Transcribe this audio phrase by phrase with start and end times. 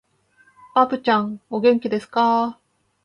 [0.73, 2.57] ばぶちゃん、お元気ですかー